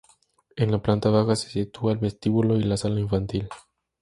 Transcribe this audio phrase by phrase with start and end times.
[0.55, 3.47] En la planta baja se sitúa el vestíbulo y la sala infantil.